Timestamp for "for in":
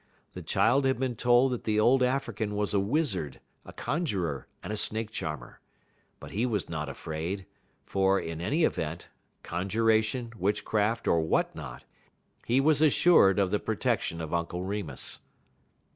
7.85-8.41